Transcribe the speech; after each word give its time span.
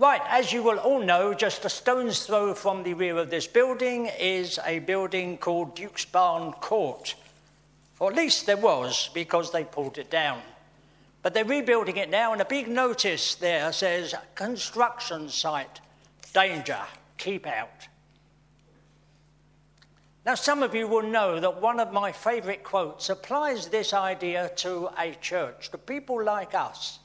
Right, 0.00 0.22
as 0.30 0.50
you 0.50 0.62
will 0.62 0.78
all 0.78 1.02
know, 1.02 1.34
just 1.34 1.66
a 1.66 1.68
stone's 1.68 2.24
throw 2.24 2.54
from 2.54 2.84
the 2.84 2.94
rear 2.94 3.18
of 3.18 3.28
this 3.28 3.46
building 3.46 4.06
is 4.18 4.58
a 4.64 4.78
building 4.78 5.36
called 5.36 5.76
Duke's 5.76 6.06
Barn 6.06 6.52
Court. 6.52 7.14
Or 7.98 8.10
at 8.10 8.16
least 8.16 8.46
there 8.46 8.56
was, 8.56 9.10
because 9.12 9.52
they 9.52 9.62
pulled 9.62 9.98
it 9.98 10.10
down. 10.10 10.40
But 11.20 11.34
they're 11.34 11.44
rebuilding 11.44 11.98
it 11.98 12.08
now, 12.08 12.32
and 12.32 12.40
a 12.40 12.46
big 12.46 12.66
notice 12.66 13.34
there 13.34 13.70
says 13.74 14.14
construction 14.34 15.28
site, 15.28 15.80
danger, 16.32 16.80
keep 17.18 17.46
out. 17.46 17.86
Now, 20.24 20.34
some 20.34 20.62
of 20.62 20.74
you 20.74 20.88
will 20.88 21.02
know 21.02 21.40
that 21.40 21.60
one 21.60 21.78
of 21.78 21.92
my 21.92 22.10
favourite 22.10 22.64
quotes 22.64 23.10
applies 23.10 23.68
this 23.68 23.92
idea 23.92 24.50
to 24.56 24.88
a 24.98 25.14
church, 25.20 25.70
to 25.72 25.76
people 25.76 26.24
like 26.24 26.54
us. 26.54 27.00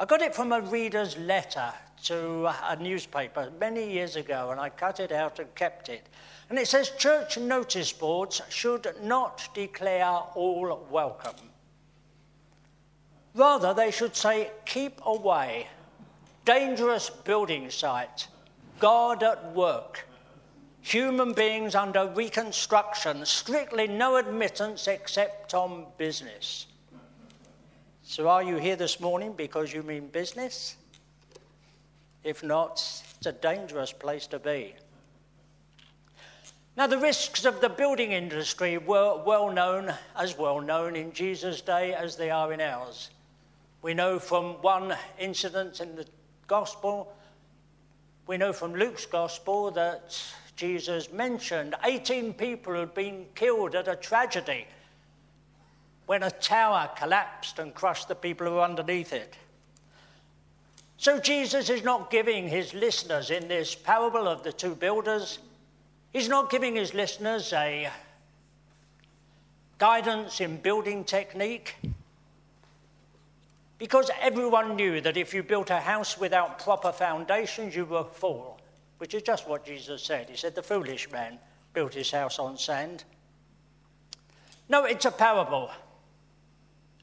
I 0.00 0.06
got 0.06 0.22
it 0.22 0.34
from 0.34 0.50
a 0.52 0.62
reader's 0.62 1.18
letter 1.18 1.74
to 2.04 2.46
a 2.46 2.76
newspaper 2.80 3.52
many 3.60 3.92
years 3.92 4.16
ago, 4.16 4.48
and 4.50 4.58
I 4.58 4.70
cut 4.70 4.98
it 4.98 5.12
out 5.12 5.38
and 5.38 5.54
kept 5.54 5.90
it. 5.90 6.06
And 6.48 6.58
it 6.58 6.68
says 6.68 6.92
church 6.96 7.36
notice 7.36 7.92
boards 7.92 8.40
should 8.48 8.86
not 9.02 9.46
declare 9.52 10.06
all 10.06 10.86
welcome. 10.90 11.50
Rather, 13.34 13.74
they 13.74 13.90
should 13.90 14.16
say, 14.16 14.50
keep 14.64 15.02
away, 15.04 15.68
dangerous 16.46 17.10
building 17.10 17.68
site, 17.68 18.26
God 18.78 19.22
at 19.22 19.52
work, 19.52 20.08
human 20.80 21.34
beings 21.34 21.74
under 21.74 22.06
reconstruction, 22.06 23.26
strictly 23.26 23.86
no 23.86 24.16
admittance 24.16 24.88
except 24.88 25.52
on 25.52 25.84
business. 25.98 26.68
So, 28.10 28.26
are 28.26 28.42
you 28.42 28.56
here 28.56 28.74
this 28.74 28.98
morning 28.98 29.34
because 29.34 29.72
you 29.72 29.84
mean 29.84 30.08
business? 30.08 30.74
If 32.24 32.42
not, 32.42 32.72
it's 33.16 33.26
a 33.26 33.30
dangerous 33.30 33.92
place 33.92 34.26
to 34.26 34.40
be. 34.40 34.74
Now, 36.76 36.88
the 36.88 36.98
risks 36.98 37.44
of 37.44 37.60
the 37.60 37.68
building 37.68 38.10
industry 38.10 38.78
were 38.78 39.22
well 39.24 39.52
known, 39.52 39.94
as 40.16 40.36
well 40.36 40.60
known 40.60 40.96
in 40.96 41.12
Jesus' 41.12 41.60
day 41.60 41.94
as 41.94 42.16
they 42.16 42.32
are 42.32 42.52
in 42.52 42.60
ours. 42.60 43.10
We 43.80 43.94
know 43.94 44.18
from 44.18 44.54
one 44.54 44.96
incident 45.16 45.78
in 45.78 45.94
the 45.94 46.04
Gospel, 46.48 47.14
we 48.26 48.38
know 48.38 48.52
from 48.52 48.74
Luke's 48.74 49.06
Gospel 49.06 49.70
that 49.70 50.20
Jesus 50.56 51.12
mentioned 51.12 51.76
18 51.84 52.34
people 52.34 52.72
who 52.72 52.80
had 52.80 52.94
been 52.94 53.26
killed 53.36 53.76
at 53.76 53.86
a 53.86 53.94
tragedy 53.94 54.66
when 56.10 56.24
a 56.24 56.30
tower 56.32 56.90
collapsed 56.96 57.60
and 57.60 57.72
crushed 57.72 58.08
the 58.08 58.16
people 58.16 58.44
who 58.44 58.54
were 58.54 58.62
underneath 58.62 59.12
it. 59.12 59.36
So 60.96 61.20
Jesus 61.20 61.70
is 61.70 61.84
not 61.84 62.10
giving 62.10 62.48
his 62.48 62.74
listeners 62.74 63.30
in 63.30 63.46
this 63.46 63.76
parable 63.76 64.26
of 64.26 64.42
the 64.42 64.50
two 64.52 64.74
builders, 64.74 65.38
he's 66.12 66.28
not 66.28 66.50
giving 66.50 66.74
his 66.74 66.94
listeners 66.94 67.52
a 67.52 67.90
guidance 69.78 70.40
in 70.40 70.56
building 70.56 71.04
technique. 71.04 71.76
Because 73.78 74.10
everyone 74.20 74.74
knew 74.74 75.00
that 75.02 75.16
if 75.16 75.32
you 75.32 75.44
built 75.44 75.70
a 75.70 75.78
house 75.78 76.18
without 76.18 76.58
proper 76.58 76.90
foundations, 76.90 77.76
you 77.76 77.84
were 77.84 77.98
a 77.98 78.04
fool, 78.04 78.58
which 78.98 79.14
is 79.14 79.22
just 79.22 79.48
what 79.48 79.64
Jesus 79.64 80.02
said. 80.02 80.28
He 80.28 80.36
said, 80.36 80.56
The 80.56 80.62
foolish 80.64 81.08
man 81.12 81.38
built 81.72 81.94
his 81.94 82.10
house 82.10 82.40
on 82.40 82.58
sand. 82.58 83.04
No, 84.68 84.86
it's 84.86 85.04
a 85.04 85.12
parable 85.12 85.70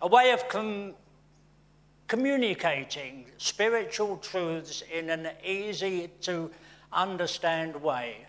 a 0.02 0.08
way 0.08 0.32
of 0.32 0.48
com- 0.48 0.94
communicating 2.08 3.26
spiritual 3.38 4.18
truths 4.18 4.84
in 4.92 5.10
an 5.10 5.30
easy 5.44 6.10
to 6.22 6.52
understand 6.92 7.82
way. 7.82 8.26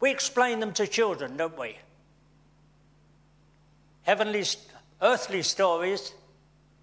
We 0.00 0.10
explain 0.10 0.60
them 0.60 0.72
to 0.74 0.86
children, 0.86 1.36
don't 1.36 1.58
we? 1.58 1.78
Heavenly, 4.02 4.44
earthly 5.00 5.42
stories 5.42 6.12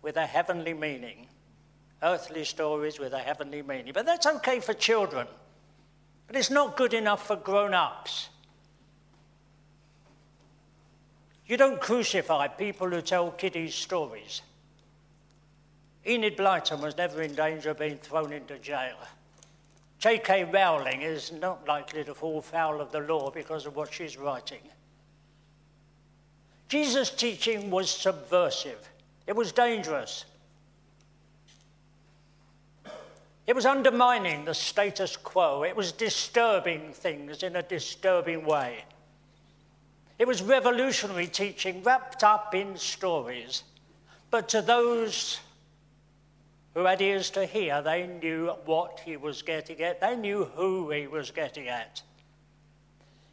with 0.02 0.18
a 0.18 0.26
heavenly 0.26 0.74
meaning. 0.74 1.28
Earthly 2.02 2.46
stories 2.46 3.00
with 3.00 3.14
a 3.14 3.20
heavenly 3.20 3.62
meaning. 3.62 3.94
But 3.94 4.06
that's 4.06 4.26
okay 4.26 4.60
for 4.60 4.74
children. 4.74 5.28
But 6.28 6.36
it's 6.36 6.50
not 6.50 6.78
good 6.78 6.94
enough 6.94 7.28
for 7.28 7.36
grown 7.36 7.74
ups. 7.74 8.30
You 11.52 11.58
don't 11.58 11.82
crucify 11.82 12.48
people 12.48 12.90
who 12.90 13.02
tell 13.02 13.30
kiddies 13.30 13.76
stories. 13.76 14.42
Enid 16.08 16.38
Blyton 16.38 16.80
was 16.80 16.96
never 16.96 17.22
in 17.22 17.36
danger 17.36 17.72
of 17.72 17.80
being 17.80 17.98
thrown 17.98 18.32
into 18.32 18.58
jail. 18.58 18.96
J.K. 20.00 20.46
Rowling 20.46 21.02
is 21.02 21.34
not 21.34 21.68
likely 21.68 22.06
to 22.06 22.14
fall 22.14 22.42
foul 22.42 22.80
of 22.80 22.94
the 22.94 23.02
law 23.02 23.32
because 23.32 23.66
of 23.66 23.76
what 23.76 23.94
she's 23.94 24.16
writing. 24.16 24.62
Jesus' 26.70 27.10
teaching 27.10 27.70
was 27.70 27.90
subversive, 27.90 28.88
it 29.28 29.36
was 29.36 29.52
dangerous. 29.52 30.24
It 33.46 33.56
was 33.58 33.66
undermining 33.66 34.46
the 34.46 34.54
status 34.54 35.18
quo. 35.18 35.64
It 35.64 35.76
was 35.76 35.92
disturbing 35.92 36.94
things 36.94 37.44
in 37.44 37.58
a 37.58 37.62
disturbing 37.62 38.46
way. 38.46 38.86
It 40.22 40.28
was 40.28 40.44
revolutionary 40.44 41.26
teaching 41.26 41.82
wrapped 41.82 42.24
up 42.24 42.54
in 42.54 42.78
stories. 42.78 43.64
But 44.30 44.50
to 44.50 44.62
those 44.62 45.40
who 46.76 46.82
had 46.82 47.02
ears 47.02 47.32
to 47.32 47.48
hear, 47.48 47.82
they 47.82 48.06
knew 48.06 48.50
what 48.66 49.00
he 49.04 49.18
was 49.18 49.42
getting 49.42 49.82
at, 49.82 50.00
they 50.00 50.16
knew 50.16 50.46
who 50.46 50.92
he 50.92 51.08
was 51.08 51.32
getting 51.32 51.70
at. 51.70 52.04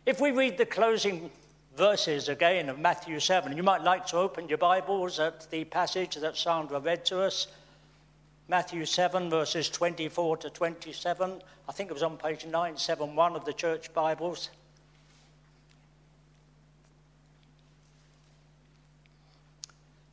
If 0.06 0.19
we 0.19 0.31
read 0.31 0.56
the 0.56 0.65
closing 0.65 1.31
verses 1.76 2.31
again 2.31 2.71
of 2.71 2.78
Matthew 2.78 3.20
7, 3.20 3.55
you 3.55 3.62
might 3.62 3.82
like 3.82 4.06
to 4.06 4.16
open 4.16 4.49
your 4.49 4.56
Bibles 4.56 5.20
at 5.20 5.47
the 5.50 5.65
passage 5.65 6.15
that 6.15 6.38
Sandra 6.38 6.81
read 6.81 7.05
to 7.05 7.20
us. 7.20 7.49
Matthew 8.49 8.87
7, 8.87 9.28
verses 9.28 9.69
24 9.69 10.38
to 10.38 10.49
27. 10.49 11.43
I 11.69 11.72
think 11.72 11.91
it 11.91 11.93
was 11.93 12.03
on 12.03 12.16
page 12.16 12.47
971 12.47 13.37
of 13.37 13.44
the 13.44 13.53
church 13.53 13.93
Bibles. 13.93 14.49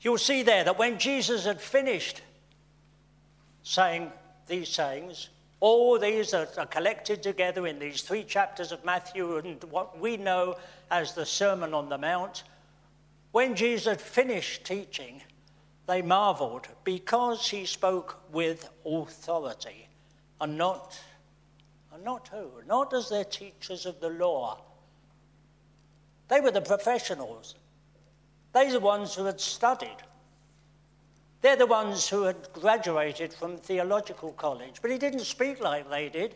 You'll 0.05 0.19
see 0.19 0.43
there 0.43 0.63
that 0.63 0.77
when 0.77 0.99
Jesus 0.99 1.45
had 1.45 1.59
finished 1.59 2.21
saying 3.63 4.11
these 4.45 4.69
sayings, 4.69 5.29
all 5.59 5.97
these 5.97 6.31
are, 6.35 6.47
are 6.59 6.67
collected 6.67 7.23
together 7.23 7.65
in 7.65 7.79
these 7.79 8.03
three 8.03 8.23
chapters 8.23 8.71
of 8.71 8.85
Matthew 8.85 9.37
and 9.37 9.63
what 9.63 9.99
we 9.99 10.15
know 10.15 10.57
as 10.91 11.13
the 11.13 11.25
Sermon 11.25 11.73
on 11.73 11.89
the 11.89 11.97
Mount. 11.97 12.43
When 13.31 13.55
Jesus 13.55 13.87
had 13.87 13.99
finished 13.99 14.63
teaching, 14.63 15.23
they 15.87 16.03
marveled 16.03 16.67
because 16.83 17.49
he 17.49 17.65
spoke 17.65 18.21
with 18.31 18.69
authority 18.85 19.87
and 20.39 20.55
not, 20.55 20.99
and 21.91 22.03
not 22.03 22.27
who? 22.27 22.51
Not 22.67 22.93
as 22.93 23.09
their 23.09 23.25
teachers 23.25 23.87
of 23.87 23.99
the 24.01 24.09
law. 24.09 24.61
They 26.27 26.41
were 26.41 26.51
the 26.51 26.61
professionals. 26.61 27.55
They're 28.55 28.71
the 28.71 28.79
ones 28.79 29.13
who 29.13 29.25
had 29.25 29.41
studied. 29.41 29.97
They're 31.41 31.57
the 31.57 31.65
ones 31.65 32.07
who 32.07 32.23
had 32.23 32.53
graduated 32.53 33.33
from 33.33 33.57
theological 33.57 34.31
college, 34.31 34.81
but 34.81 34.91
he 34.91 34.97
didn't 34.97 35.25
speak 35.25 35.59
like 35.59 35.89
they 35.89 36.07
did. 36.07 36.35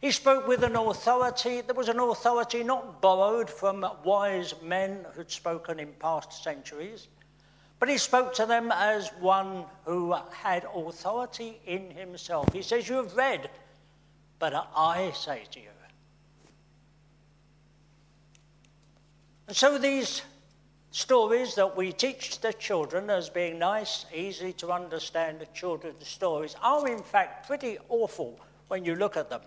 He 0.00 0.12
spoke 0.12 0.46
with 0.46 0.62
an 0.62 0.76
authority 0.76 1.62
that 1.62 1.74
was 1.74 1.88
an 1.88 1.98
authority 1.98 2.62
not 2.62 3.02
borrowed 3.02 3.50
from 3.50 3.84
wise 4.04 4.54
men 4.62 5.04
who'd 5.14 5.32
spoken 5.32 5.80
in 5.80 5.92
past 5.94 6.44
centuries, 6.44 7.08
but 7.80 7.88
he 7.88 7.98
spoke 7.98 8.32
to 8.34 8.46
them 8.46 8.70
as 8.70 9.08
one 9.18 9.64
who 9.84 10.14
had 10.30 10.64
authority 10.72 11.58
in 11.66 11.90
himself. 11.90 12.52
He 12.52 12.62
says, 12.62 12.88
You 12.88 12.98
have 12.98 13.16
read, 13.16 13.50
but 14.38 14.54
I 14.76 15.10
say 15.10 15.42
to 15.50 15.58
you. 15.58 15.70
And 19.48 19.56
so 19.56 19.76
these 19.76 20.22
stories 20.94 21.56
that 21.56 21.76
we 21.76 21.92
teach 21.92 22.38
the 22.40 22.52
children 22.52 23.10
as 23.10 23.28
being 23.28 23.58
nice, 23.58 24.06
easy 24.14 24.52
to 24.52 24.70
understand 24.70 25.40
the 25.40 25.46
children's 25.46 26.06
stories 26.06 26.54
are 26.62 26.86
in 26.86 27.02
fact 27.02 27.48
pretty 27.48 27.76
awful 27.88 28.38
when 28.68 28.84
you 28.84 28.94
look 28.94 29.16
at 29.16 29.28
them. 29.28 29.40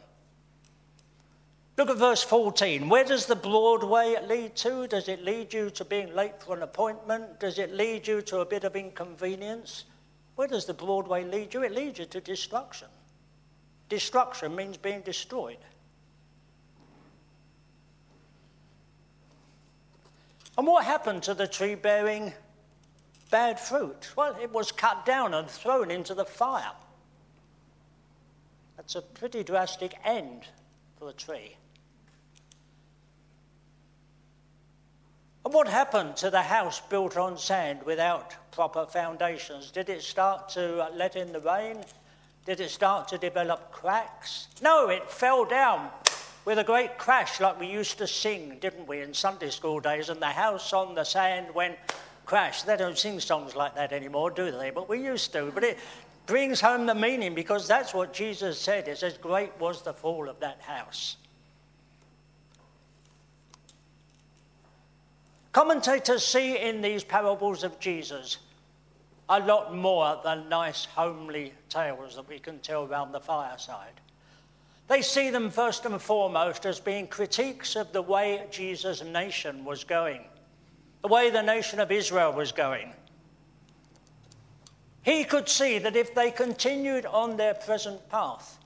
Look 1.77 1.89
at 1.89 1.95
verse 1.95 2.21
14. 2.21 2.89
Where 2.89 3.05
does 3.05 3.27
the 3.27 3.35
broad 3.35 3.81
way 3.81 4.17
lead 4.27 4.57
to? 4.57 4.87
Does 4.87 5.07
it 5.07 5.23
lead 5.23 5.53
you 5.53 5.69
to 5.69 5.85
being 5.85 6.13
late 6.13 6.43
for 6.43 6.57
an 6.57 6.63
appointment? 6.63 7.39
Does 7.39 7.59
it 7.59 7.71
lead 7.73 8.05
you 8.05 8.21
to 8.23 8.39
a 8.39 8.45
bit 8.45 8.65
of 8.65 8.75
inconvenience? 8.75 9.85
Where 10.35 10.49
does 10.49 10.65
the 10.65 10.73
broad 10.73 11.07
way 11.07 11.23
lead 11.23 11.53
you? 11.53 11.63
It 11.63 11.71
leads 11.71 11.99
you 11.99 12.05
to 12.07 12.19
destruction. 12.19 12.89
Destruction 13.87 14.53
means 14.53 14.75
being 14.75 14.99
destroyed. 14.99 15.59
And 20.57 20.65
what 20.65 20.85
happened 20.85 21.23
to 21.23 21.33
the 21.33 21.47
tree 21.47 21.75
bearing 21.75 22.33
bad 23.29 23.59
fruit? 23.59 24.11
Well, 24.15 24.35
it 24.41 24.51
was 24.51 24.71
cut 24.71 25.05
down 25.05 25.33
and 25.33 25.47
thrown 25.47 25.91
into 25.91 26.15
the 26.15 26.25
fire. 26.25 26.71
That's 28.75 28.95
a 28.95 29.01
pretty 29.01 29.43
drastic 29.43 29.95
end 30.03 30.47
for 30.97 31.09
a 31.09 31.13
tree. 31.13 31.57
And 35.45 35.53
what 35.53 35.67
happened 35.67 36.17
to 36.17 36.29
the 36.29 36.41
house 36.41 36.81
built 36.81 37.15
on 37.17 37.37
sand 37.37 37.83
without 37.83 38.35
proper 38.51 38.85
foundations? 38.85 39.71
Did 39.71 39.89
it 39.89 40.01
start 40.01 40.49
to 40.49 40.83
uh, 40.83 40.89
let 40.93 41.15
in 41.15 41.31
the 41.31 41.39
rain? 41.39 41.85
Did 42.45 42.59
it 42.59 42.69
start 42.69 43.07
to 43.09 43.17
develop 43.17 43.71
cracks? 43.71 44.47
No, 44.61 44.89
it 44.89 45.09
fell 45.09 45.45
down 45.45 45.89
with 46.47 46.59
a 46.59 46.63
great 46.63 46.97
crash 46.97 47.41
like 47.41 47.59
we 47.59 47.67
used 47.67 47.97
to 47.97 48.07
sing, 48.07 48.57
didn't 48.61 48.87
we, 48.87 49.01
in 49.01 49.13
Sunday 49.13 49.49
school 49.49 49.81
days? 49.81 50.07
And 50.07 50.21
the 50.21 50.27
house 50.27 50.71
on 50.71 50.95
the 50.95 51.03
sand 51.03 51.53
went 51.53 51.75
crash. 52.25 52.63
They 52.63 52.77
don't 52.77 52.97
sing 52.97 53.19
songs 53.19 53.53
like 53.53 53.75
that 53.75 53.91
anymore, 53.91 54.31
do 54.31 54.49
they? 54.49 54.69
But 54.69 54.87
we 54.87 55.03
used 55.03 55.33
to. 55.33 55.51
But 55.53 55.65
it 55.65 55.77
brings 56.25 56.61
home 56.61 56.85
the 56.85 56.95
meaning 56.95 57.35
because 57.35 57.67
that's 57.67 57.93
what 57.93 58.13
Jesus 58.13 58.57
said. 58.57 58.87
It 58.87 58.97
says, 58.97 59.17
Great 59.17 59.51
was 59.59 59.81
the 59.81 59.91
fall 59.91 60.29
of 60.29 60.39
that 60.39 60.61
house. 60.61 61.17
Commentators 65.51 66.23
see 66.23 66.57
in 66.57 66.81
these 66.81 67.03
parables 67.03 67.65
of 67.65 67.77
Jesus 67.77 68.37
a 69.27 69.41
lot 69.41 69.75
more 69.75 70.17
than 70.23 70.47
nice, 70.47 70.85
homely 70.85 71.51
tales 71.67 72.15
that 72.15 72.29
we 72.29 72.39
can 72.39 72.59
tell 72.59 72.85
around 72.85 73.11
the 73.11 73.19
fireside. 73.19 73.99
They 74.87 75.01
see 75.01 75.29
them 75.29 75.49
first 75.49 75.85
and 75.85 76.01
foremost 76.01 76.65
as 76.65 76.79
being 76.79 77.07
critiques 77.07 77.75
of 77.75 77.91
the 77.91 78.01
way 78.01 78.45
Jesus' 78.51 79.03
nation 79.03 79.65
was 79.65 79.83
going, 79.83 80.23
the 81.01 81.09
way 81.09 81.29
the 81.29 81.41
nation 81.41 81.79
of 81.79 81.91
Israel 81.91 82.31
was 82.31 82.51
going. 82.51 82.93
He 85.03 85.23
could 85.23 85.49
see 85.49 85.79
that 85.79 85.95
if 85.95 86.13
they 86.13 86.31
continued 86.31 87.05
on 87.05 87.37
their 87.37 87.53
present 87.53 88.09
path, 88.09 88.59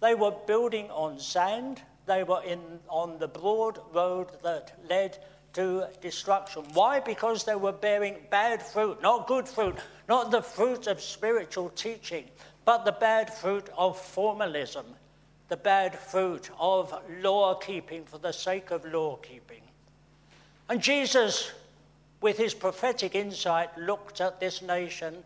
they 0.00 0.14
were 0.14 0.32
building 0.46 0.90
on 0.90 1.18
sand, 1.18 1.82
they 2.06 2.24
were 2.24 2.42
in, 2.42 2.60
on 2.88 3.18
the 3.18 3.28
broad 3.28 3.78
road 3.92 4.28
that 4.42 4.78
led 4.88 5.18
to 5.52 5.86
destruction. 6.00 6.64
Why? 6.74 7.00
Because 7.00 7.44
they 7.44 7.56
were 7.56 7.72
bearing 7.72 8.16
bad 8.30 8.62
fruit, 8.62 9.02
not 9.02 9.26
good 9.26 9.48
fruit, 9.48 9.76
not 10.08 10.30
the 10.30 10.42
fruit 10.42 10.86
of 10.86 11.00
spiritual 11.00 11.70
teaching, 11.70 12.24
but 12.64 12.84
the 12.84 12.92
bad 12.92 13.32
fruit 13.32 13.68
of 13.76 13.98
formalism, 13.98 14.86
the 15.50 15.56
bad 15.56 15.98
fruit 15.98 16.48
of 16.58 16.94
law 17.20 17.54
keeping 17.54 18.04
for 18.04 18.18
the 18.18 18.32
sake 18.32 18.70
of 18.70 18.84
law 18.86 19.16
keeping. 19.16 19.62
And 20.68 20.80
Jesus, 20.80 21.50
with 22.20 22.38
his 22.38 22.54
prophetic 22.54 23.14
insight, 23.14 23.76
looked 23.76 24.20
at 24.20 24.40
this 24.40 24.62
nation 24.62 25.22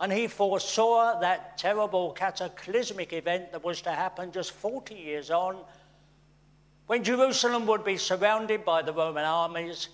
and 0.00 0.12
he 0.12 0.26
foresaw 0.26 1.20
that 1.20 1.56
terrible 1.56 2.10
cataclysmic 2.10 3.12
event 3.12 3.52
that 3.52 3.62
was 3.62 3.80
to 3.82 3.90
happen 3.90 4.32
just 4.32 4.50
40 4.50 4.96
years 4.96 5.30
on 5.30 5.56
when 6.88 7.04
Jerusalem 7.04 7.66
would 7.66 7.84
be 7.84 7.96
surrounded 7.96 8.64
by 8.64 8.82
the 8.82 8.92
Roman 8.92 9.24
armies 9.24 9.88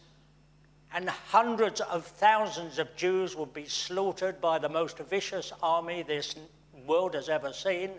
and 0.94 1.10
hundreds 1.10 1.82
of 1.82 2.06
thousands 2.06 2.78
of 2.78 2.96
Jews 2.96 3.36
would 3.36 3.52
be 3.52 3.66
slaughtered 3.66 4.40
by 4.40 4.58
the 4.58 4.70
most 4.70 4.96
vicious 4.98 5.52
army 5.62 6.02
this 6.02 6.34
world 6.86 7.14
has 7.14 7.28
ever 7.28 7.52
seen, 7.52 7.90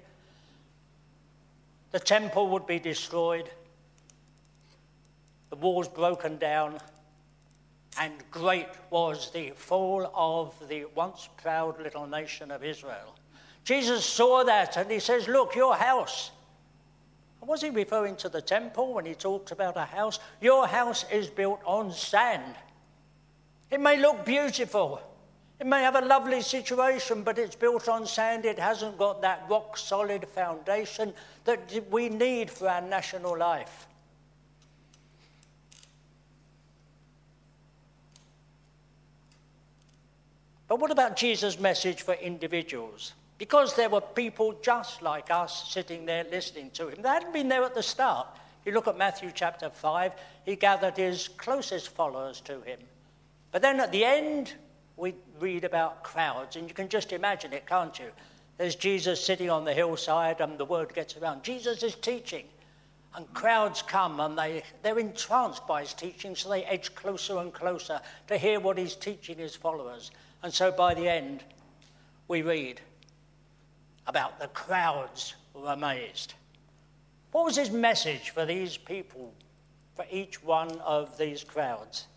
the 1.92 2.00
temple 2.00 2.50
would 2.50 2.68
be 2.68 2.80
destroyed, 2.80 3.50
the 5.50 5.56
walls 5.56 5.88
broken 5.88 6.38
down, 6.38 6.80
and 8.00 8.14
great 8.32 8.68
was 8.90 9.32
the 9.32 9.52
fall 9.56 10.12
of 10.14 10.54
the 10.70 10.86
once 10.96 11.30
proud 11.42 11.82
little 11.82 12.08
nation 12.08 12.52
of 12.52 12.64
Israel. 12.64 13.16
Jesus 13.64 14.06
saw 14.06 14.44
that 14.44 14.78
and 14.78 14.90
he 14.90 15.00
says, 15.00 15.28
Look, 15.28 15.56
your 15.56 15.76
house 15.76 16.32
was 17.50 17.62
he 17.62 17.70
referring 17.70 18.16
to 18.18 18.30
the 18.30 18.42
temple 18.42 18.94
when 18.94 19.06
he 19.06 19.16
talked 19.16 19.52
about 19.52 19.78
a 19.78 19.86
house? 19.86 20.20
Your 20.40 20.68
house 20.68 21.04
is 21.12 21.30
built 21.30 21.60
on 21.66 21.92
sand. 21.92 22.56
It 23.72 23.80
may 23.80 23.98
look 23.98 24.24
beautiful. 24.24 25.02
It 25.60 25.68
may 25.68 25.82
have 25.82 25.96
a 25.96 26.02
lovely 26.02 26.42
situation, 26.42 27.24
but 27.24 27.38
it's 27.38 27.56
built 27.56 27.90
on 27.90 28.08
sand. 28.08 28.46
It 28.46 28.58
hasn't 28.58 28.98
got 28.98 29.22
that 29.22 29.46
rock 29.50 29.78
solid 29.78 30.26
foundation 30.28 31.14
that 31.44 31.60
we 31.92 32.08
need 32.08 32.50
for 32.50 32.70
our 32.70 32.82
national 32.82 33.38
life. 33.38 33.88
But 40.68 40.80
what 40.80 40.92
about 40.92 41.18
Jesus' 41.18 41.60
message 41.60 42.04
for 42.04 42.14
individuals? 42.14 43.14
because 43.40 43.74
there 43.74 43.90
were 43.90 44.02
people 44.02 44.54
just 44.62 45.02
like 45.02 45.32
us 45.32 45.72
sitting 45.72 46.06
there 46.06 46.26
listening 46.30 46.70
to 46.72 46.90
him. 46.90 47.02
They 47.02 47.10
hadn't 47.10 47.34
been 47.34 47.48
there 47.48 47.64
at 47.64 47.74
the 47.74 47.82
start. 47.82 48.28
You 48.66 48.74
look 48.74 48.88
at 48.88 48.98
Matthew 48.98 49.32
chapter 49.34 49.70
5, 49.70 50.12
he 50.46 50.58
gathered 50.58 50.98
his 50.98 51.30
closest 51.30 51.90
followers 51.90 52.42
to 52.42 52.62
him. 52.62 52.80
But 53.52 53.62
then 53.62 53.80
at 53.80 53.94
the 53.94 54.04
end, 54.04 54.54
we 55.00 55.16
read 55.40 55.64
about 55.64 56.04
crowds, 56.04 56.56
and 56.56 56.68
you 56.68 56.74
can 56.74 56.90
just 56.90 57.14
imagine 57.14 57.54
it, 57.54 57.66
can't 57.66 57.98
you? 57.98 58.12
There's 58.58 58.76
Jesus 58.76 59.24
sitting 59.24 59.50
on 59.50 59.64
the 59.64 59.74
hillside, 59.74 60.42
and 60.42 60.58
the 60.58 60.66
word 60.66 60.94
gets 60.94 61.16
around. 61.16 61.44
Jesus 61.44 61.82
is 61.82 61.96
teaching, 61.96 62.46
and 63.16 63.34
crowds 63.34 63.82
come, 63.82 64.20
and 64.20 64.38
they, 64.38 64.62
they're 64.84 65.00
entranced 65.00 65.66
by 65.66 65.82
his 65.82 65.94
teaching, 65.94 66.36
so 66.36 66.50
they 66.50 66.66
edge 66.66 66.94
closer 66.94 67.38
and 67.38 67.54
closer 67.54 68.02
to 68.28 68.38
hear 68.38 68.60
what 68.60 68.78
he's 68.78 68.96
teaching 68.96 69.38
his 69.38 69.56
followers. 69.56 70.12
And 70.44 70.54
so 70.54 70.72
by 70.72 70.94
the 70.94 71.08
end, 71.08 71.44
we 72.28 72.42
read, 72.42 72.82
about 74.08 74.40
the 74.40 74.48
crowds 74.48 75.36
were 75.54 75.72
amazed. 75.72 76.34
What 77.32 77.46
was 77.46 77.56
his 77.56 77.72
message 77.72 78.32
for 78.32 78.46
these 78.46 78.76
people, 78.76 79.34
for 79.96 80.06
each 80.12 80.44
one 80.44 80.80
of 80.82 81.18
these 81.18 81.44
crowds? 81.44 82.08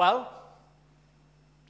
Well, 0.00 0.32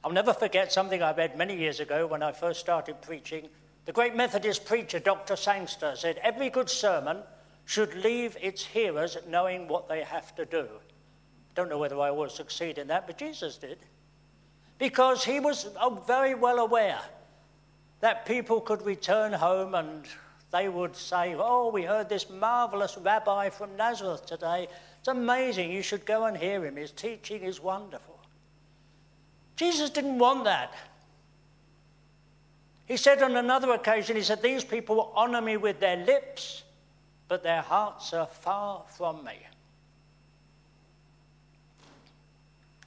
I'll 0.05 0.13
never 0.13 0.33
forget 0.33 0.71
something 0.71 1.03
I 1.03 1.13
read 1.13 1.37
many 1.37 1.57
years 1.57 1.81
ago 1.81 2.07
when 2.07 2.23
I 2.23 2.31
first 2.31 2.61
started 2.61 3.01
preaching. 3.01 3.49
The 3.83 3.91
great 3.91 4.15
Methodist 4.15 4.63
preacher, 4.63 4.99
Dr. 4.99 5.35
Sangster, 5.35 5.97
said 5.97 6.17
every 6.23 6.49
good 6.49 6.69
sermon 6.69 7.17
should 7.65 7.93
leave 7.93 8.37
its 8.39 8.63
hearers 8.63 9.17
knowing 9.27 9.67
what 9.67 9.89
they 9.89 10.01
have 10.03 10.33
to 10.35 10.45
do. 10.45 10.61
I 10.61 11.53
don't 11.55 11.67
know 11.67 11.77
whether 11.77 11.99
I 11.99 12.11
will 12.11 12.29
succeed 12.29 12.77
in 12.77 12.87
that, 12.87 13.05
but 13.05 13.17
Jesus 13.17 13.57
did 13.57 13.79
because 14.79 15.25
he 15.25 15.41
was 15.41 15.65
uh, 15.65 15.89
very 15.89 16.33
well 16.33 16.59
aware 16.59 17.01
that 17.99 18.25
people 18.25 18.61
could 18.61 18.81
return 18.85 19.33
home 19.33 19.75
and 19.75 20.05
they 20.51 20.69
would 20.69 20.95
say, 20.95 21.35
Oh, 21.37 21.69
we 21.69 21.83
heard 21.83 22.07
this 22.07 22.29
marvelous 22.29 22.97
rabbi 22.97 23.49
from 23.49 23.75
Nazareth 23.75 24.25
today. 24.25 24.69
It's 24.99 25.09
amazing. 25.09 25.69
You 25.69 25.81
should 25.81 26.05
go 26.05 26.27
and 26.27 26.37
hear 26.37 26.63
him. 26.63 26.77
His 26.77 26.91
teaching 26.91 27.41
is 27.41 27.59
wonderful. 27.59 28.10
Jesus 29.61 29.91
didn't 29.91 30.17
want 30.17 30.45
that. 30.45 30.73
He 32.87 32.97
said 32.97 33.21
on 33.21 33.35
another 33.35 33.71
occasion, 33.73 34.15
He 34.15 34.23
said, 34.23 34.41
These 34.41 34.63
people 34.63 35.13
honor 35.15 35.39
me 35.39 35.55
with 35.55 35.79
their 35.79 35.97
lips, 35.97 36.63
but 37.27 37.43
their 37.43 37.61
hearts 37.61 38.11
are 38.11 38.25
far 38.25 38.81
from 38.97 39.23
me. 39.23 39.33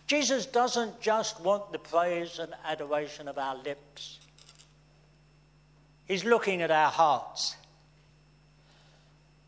Jesus 0.08 0.46
doesn't 0.46 1.00
just 1.00 1.40
want 1.40 1.70
the 1.70 1.78
praise 1.78 2.40
and 2.40 2.52
adoration 2.64 3.28
of 3.28 3.38
our 3.38 3.54
lips, 3.62 4.18
He's 6.06 6.24
looking 6.24 6.60
at 6.60 6.72
our 6.72 6.90
hearts. 6.90 7.54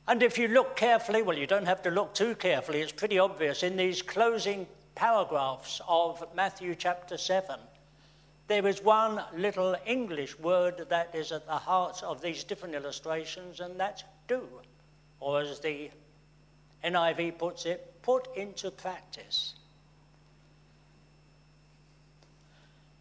And 0.06 0.23
if 0.23 0.38
you 0.38 0.47
look 0.47 0.76
carefully, 0.76 1.23
well, 1.23 1.37
you 1.37 1.49
don't 1.49 1.66
have 1.66 1.83
to 1.83 1.90
look 1.90 2.14
too 2.14 2.37
carefully, 2.37 2.83
it's 2.83 2.92
pretty 2.92 3.18
obvious. 3.18 3.64
In 3.64 3.76
these 3.76 4.00
closing 4.00 4.68
paragraphs 4.97 5.81
of 5.87 6.25
Matthew 6.35 6.75
chapter 6.75 7.17
7, 7.17 7.61
there 8.49 8.67
is 8.67 8.83
one 8.83 9.23
little 9.37 9.76
English 9.87 10.38
word 10.38 10.87
that 10.88 11.15
is 11.15 11.31
at 11.31 11.47
the 11.47 11.53
heart 11.53 12.03
of 12.03 12.21
these 12.21 12.43
different 12.43 12.75
illustrations, 12.75 13.61
and 13.61 13.79
that's 13.79 14.03
do. 14.26 14.49
Or 15.21 15.41
as 15.41 15.61
the 15.61 15.91
NIV 16.85 17.38
puts 17.38 17.67
it, 17.67 18.03
put 18.03 18.35
into 18.37 18.71
practice. 18.71 19.55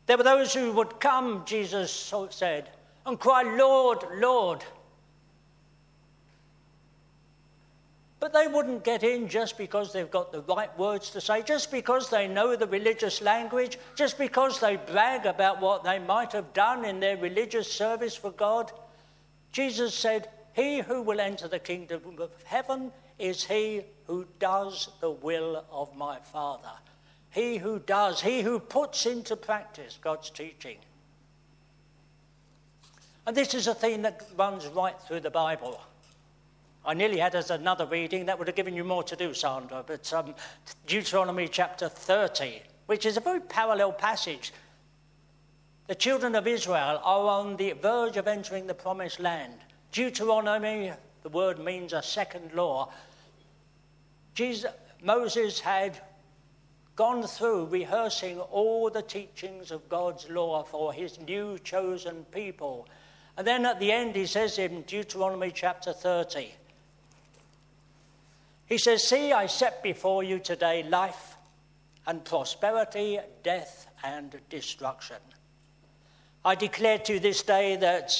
There 0.06 0.18
were 0.18 0.24
those 0.24 0.54
who 0.54 0.72
would 0.74 1.00
come, 1.00 1.44
Jesus 1.46 1.92
said, 2.30 2.70
and 3.06 3.20
cry, 3.20 3.44
Lord, 3.44 4.04
Lord. 4.16 4.64
But 8.26 8.34
they 8.34 8.48
wouldn't 8.48 8.84
get 8.84 9.04
in 9.04 9.30
just 9.30 9.56
because 9.56 9.94
they've 9.94 10.10
got 10.10 10.32
the 10.32 10.42
right 10.42 10.76
words 10.80 11.12
to 11.12 11.22
say, 11.22 11.44
just 11.44 11.70
because 11.70 12.10
they 12.10 12.28
know 12.28 12.56
the 12.56 12.66
religious 12.66 13.22
language, 13.22 13.78
just 13.94 14.18
because 14.18 14.60
they 14.60 14.78
brag 14.78 15.28
about 15.28 15.62
what 15.62 15.84
they 15.84 16.00
might 16.00 16.32
have 16.32 16.52
done 16.52 16.86
in 16.86 17.00
their 17.00 17.18
religious 17.18 17.72
service 17.72 18.16
for 18.16 18.32
God. 18.32 18.72
Jesus 19.52 19.94
said, 19.94 20.28
He 20.54 20.80
who 20.80 21.04
will 21.04 21.20
enter 21.20 21.48
the 21.48 21.60
kingdom 21.60 22.02
of 22.18 22.32
heaven 22.46 22.92
is 23.20 23.44
he 23.44 23.84
who 24.08 24.26
does 24.40 24.90
the 25.02 25.12
will 25.12 25.64
of 25.72 25.96
my 25.96 26.18
Father. 26.18 26.74
He 27.30 27.58
who 27.58 27.78
does, 27.78 28.22
he 28.22 28.42
who 28.42 28.60
puts 28.60 29.06
into 29.06 29.36
practice 29.36 30.00
God's 30.02 30.32
teaching. 30.32 30.78
And 33.28 33.38
this 33.38 33.54
is 33.54 33.68
a 33.68 33.76
theme 33.76 34.02
that 34.02 34.24
runs 34.36 34.66
right 34.66 35.00
through 35.00 35.20
the 35.20 35.30
Bible. 35.30 35.80
I 36.86 36.94
nearly 36.94 37.18
had 37.18 37.34
as 37.34 37.50
another 37.50 37.86
reading 37.86 38.28
that 38.28 38.38
would 38.38 38.48
have 38.48 38.56
given 38.56 38.76
you 38.76 38.84
more 38.84 39.04
to 39.04 39.16
do, 39.16 39.34
Sandra, 39.34 39.84
but 39.86 40.12
um, 40.14 40.36
Deuteronomy 40.86 41.48
chapter 41.48 41.90
30, 41.90 42.62
which 42.86 43.06
is 43.06 43.18
a 43.18 43.22
very 43.22 43.40
parallel 43.40 43.92
passage. 43.92 44.54
The 45.88 45.96
children 45.96 46.36
of 46.36 46.48
Israel 46.48 47.02
are 47.04 47.28
on 47.28 47.58
the 47.58 47.74
verge 47.74 48.18
of 48.18 48.28
entering 48.28 48.68
the 48.68 48.74
promised 48.74 49.20
land. 49.20 49.56
Deuteronomy, 49.92 50.92
the 51.24 51.30
word 51.30 51.60
means 51.60 51.94
a 51.94 52.04
second 52.04 52.54
law. 52.54 52.92
Jesus, 54.36 54.72
Moses 55.02 55.60
had 55.60 56.00
gone 56.96 57.24
through 57.24 57.66
rehearsing 57.66 58.40
all 58.40 58.90
the 58.90 59.02
teachings 59.02 59.72
of 59.72 59.90
God's 59.90 60.30
law 60.30 60.64
for 60.64 60.94
his 60.94 61.20
new 61.20 61.58
chosen 61.60 62.26
people. 62.26 62.88
And 63.38 63.46
then 63.46 63.66
at 63.66 63.80
the 63.80 63.92
end, 63.92 64.16
he 64.16 64.26
says 64.26 64.60
in 64.60 64.84
Deuteronomy 64.84 65.52
chapter 65.52 65.92
30, 65.92 66.54
he 68.66 68.78
says, 68.78 69.04
See, 69.04 69.32
I 69.32 69.46
set 69.46 69.84
before 69.84 70.24
you 70.24 70.40
today 70.40 70.84
life 70.84 71.38
and 72.08 72.24
prosperity, 72.24 73.20
death 73.44 73.88
and 74.04 74.36
destruction. 74.50 75.18
I 76.44 76.56
declare 76.56 77.00
to 77.00 77.14
you 77.14 77.20
this 77.20 77.42
day 77.42 77.76
that 77.78 78.12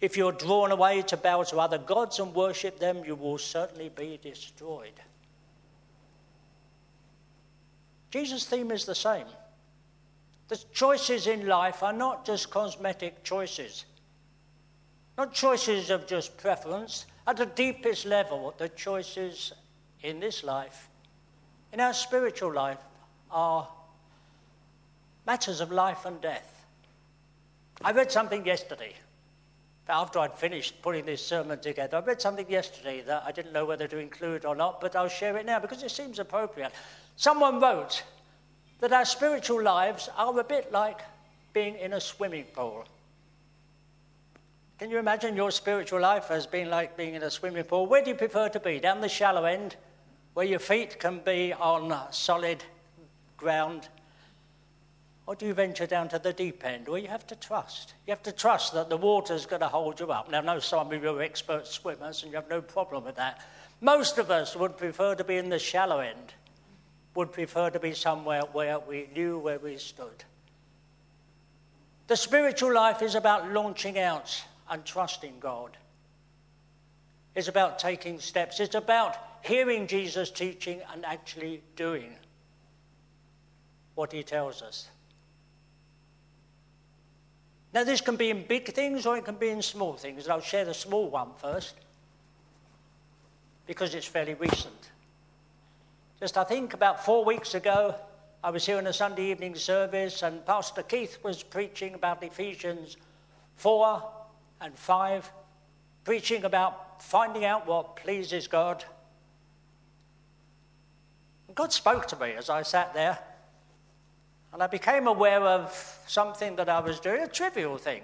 if 0.00 0.16
you're 0.16 0.32
drawn 0.32 0.70
away 0.70 1.02
to 1.02 1.16
bow 1.16 1.42
to 1.42 1.58
other 1.58 1.78
gods 1.78 2.18
and 2.18 2.34
worship 2.34 2.78
them, 2.78 3.04
you 3.04 3.14
will 3.14 3.38
certainly 3.38 3.88
be 3.90 4.18
destroyed. 4.22 4.98
Jesus' 8.10 8.44
theme 8.44 8.70
is 8.70 8.84
the 8.84 8.94
same. 8.94 9.26
The 10.48 10.60
choices 10.72 11.26
in 11.26 11.46
life 11.46 11.82
are 11.82 11.92
not 11.92 12.24
just 12.24 12.50
cosmetic 12.50 13.22
choices, 13.22 13.84
not 15.16 15.32
choices 15.32 15.90
of 15.90 16.06
just 16.06 16.36
preference. 16.36 17.06
At 17.26 17.36
the 17.36 17.46
deepest 17.46 18.06
level, 18.06 18.54
the 18.56 18.68
choices 18.68 19.52
in 20.02 20.20
this 20.20 20.42
life, 20.42 20.88
in 21.72 21.80
our 21.80 21.92
spiritual 21.92 22.52
life, 22.52 22.78
are 23.30 23.68
matters 25.26 25.60
of 25.60 25.70
life 25.70 26.06
and 26.06 26.20
death. 26.20 26.64
I 27.82 27.92
read 27.92 28.10
something 28.10 28.44
yesterday. 28.44 28.94
After 29.88 30.20
I'd 30.20 30.34
finished 30.34 30.80
putting 30.82 31.04
this 31.04 31.24
sermon 31.24 31.58
together, 31.58 31.96
I 31.96 32.00
read 32.00 32.20
something 32.20 32.48
yesterday 32.48 33.02
that 33.02 33.24
I 33.26 33.32
didn't 33.32 33.52
know 33.52 33.64
whether 33.64 33.88
to 33.88 33.98
include 33.98 34.44
or 34.44 34.54
not, 34.54 34.80
but 34.80 34.94
I'll 34.94 35.08
share 35.08 35.36
it 35.36 35.46
now 35.46 35.58
because 35.58 35.82
it 35.82 35.90
seems 35.90 36.18
appropriate. 36.18 36.72
Someone 37.16 37.60
wrote 37.60 38.04
that 38.80 38.92
our 38.92 39.04
spiritual 39.04 39.62
lives 39.62 40.08
are 40.16 40.38
a 40.38 40.44
bit 40.44 40.70
like 40.72 41.00
being 41.52 41.76
in 41.76 41.94
a 41.94 42.00
swimming 42.00 42.44
pool. 42.52 42.84
Can 44.80 44.90
you 44.90 44.96
imagine 44.96 45.36
your 45.36 45.50
spiritual 45.50 46.00
life 46.00 46.30
as 46.30 46.46
being 46.46 46.70
like 46.70 46.96
being 46.96 47.14
in 47.14 47.22
a 47.22 47.30
swimming 47.30 47.64
pool? 47.64 47.84
Where 47.84 48.02
do 48.02 48.08
you 48.08 48.16
prefer 48.16 48.48
to 48.48 48.58
be? 48.58 48.80
Down 48.80 49.02
the 49.02 49.10
shallow 49.10 49.44
end, 49.44 49.76
where 50.32 50.46
your 50.46 50.58
feet 50.58 50.98
can 50.98 51.18
be 51.18 51.52
on 51.52 51.94
solid 52.14 52.64
ground? 53.36 53.90
Or 55.26 55.34
do 55.34 55.44
you 55.44 55.52
venture 55.52 55.86
down 55.86 56.08
to 56.08 56.18
the 56.18 56.32
deep 56.32 56.64
end 56.64 56.88
where 56.88 56.98
you 56.98 57.08
have 57.08 57.26
to 57.26 57.36
trust? 57.36 57.92
You 58.06 58.12
have 58.12 58.22
to 58.22 58.32
trust 58.32 58.72
that 58.72 58.88
the 58.88 58.96
water's 58.96 59.44
going 59.44 59.60
to 59.60 59.68
hold 59.68 60.00
you 60.00 60.10
up. 60.12 60.30
Now, 60.30 60.38
I 60.38 60.44
know 60.44 60.60
some 60.60 60.90
of 60.90 61.02
you 61.02 61.10
are 61.10 61.20
expert 61.20 61.66
swimmers 61.66 62.22
and 62.22 62.32
you 62.32 62.36
have 62.36 62.48
no 62.48 62.62
problem 62.62 63.04
with 63.04 63.16
that. 63.16 63.44
Most 63.82 64.16
of 64.16 64.30
us 64.30 64.56
would 64.56 64.78
prefer 64.78 65.14
to 65.14 65.24
be 65.24 65.36
in 65.36 65.50
the 65.50 65.58
shallow 65.58 65.98
end 65.98 66.32
would 67.14 67.32
prefer 67.32 67.68
to 67.68 67.80
be 67.80 67.92
somewhere 67.92 68.44
where 68.52 68.78
we 68.78 69.10
knew 69.14 69.38
where 69.38 69.58
we 69.58 69.76
stood. 69.76 70.24
The 72.06 72.16
spiritual 72.16 72.72
life 72.72 73.02
is 73.02 73.14
about 73.14 73.52
launching 73.52 73.98
out 73.98 74.42
and 74.70 74.84
trusting 74.84 75.34
God. 75.40 75.76
It's 77.34 77.48
about 77.48 77.78
taking 77.78 78.20
steps. 78.20 78.60
It's 78.60 78.74
about 78.74 79.16
hearing 79.42 79.86
Jesus' 79.86 80.30
teaching 80.30 80.80
and 80.92 81.04
actually 81.04 81.62
doing 81.76 82.14
what 83.94 84.12
he 84.12 84.22
tells 84.22 84.62
us. 84.62 84.88
Now, 87.72 87.84
this 87.84 88.00
can 88.00 88.16
be 88.16 88.30
in 88.30 88.46
big 88.46 88.72
things 88.72 89.06
or 89.06 89.16
it 89.16 89.24
can 89.24 89.36
be 89.36 89.50
in 89.50 89.62
small 89.62 89.94
things. 89.94 90.24
And 90.24 90.32
I'll 90.32 90.40
share 90.40 90.64
the 90.64 90.74
small 90.74 91.08
one 91.08 91.30
first 91.36 91.74
because 93.66 93.94
it's 93.94 94.06
fairly 94.06 94.34
recent. 94.34 94.90
Just, 96.18 96.36
I 96.36 96.44
think, 96.44 96.74
about 96.74 97.04
four 97.04 97.24
weeks 97.24 97.54
ago, 97.54 97.94
I 98.42 98.50
was 98.50 98.66
here 98.66 98.78
in 98.78 98.86
a 98.86 98.92
Sunday 98.92 99.30
evening 99.30 99.54
service, 99.54 100.22
and 100.22 100.44
Pastor 100.44 100.82
Keith 100.82 101.18
was 101.22 101.42
preaching 101.42 101.94
about 101.94 102.22
Ephesians 102.22 102.96
4 103.56 104.02
and 104.60 104.76
5, 104.76 105.30
preaching 106.04 106.44
about 106.44 107.02
finding 107.02 107.44
out 107.44 107.66
what 107.66 107.96
pleases 107.96 108.46
God. 108.46 108.84
God 111.54 111.72
spoke 111.72 112.06
to 112.08 112.16
me 112.16 112.32
as 112.32 112.50
I 112.50 112.62
sat 112.62 112.94
there, 112.94 113.18
and 114.52 114.62
I 114.62 114.66
became 114.66 115.06
aware 115.06 115.42
of 115.42 115.98
something 116.06 116.56
that 116.56 116.68
I 116.68 116.80
was 116.80 117.00
doing, 117.00 117.22
a 117.22 117.28
trivial 117.28 117.78
thing. 117.78 118.02